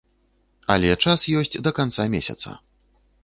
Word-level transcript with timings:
Але 0.75 0.89
час 1.03 1.25
ёсць 1.41 1.59
да 1.67 1.75
канца 1.79 2.07
месяца. 2.17 2.49